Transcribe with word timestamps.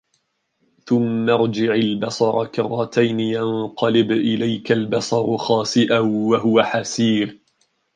ثُمَّ 0.87 1.29
ارجِعِ 1.29 1.73
البَصَرَ 1.73 2.45
كَرَّتَينِ 2.45 3.19
يَنقَلِب 3.19 4.11
إِلَيكَ 4.11 4.71
البَصَرُ 4.71 5.37
خاسِئًا 5.37 5.99
وَهُوَ 5.99 6.61
حَسيرٌ 6.63 7.39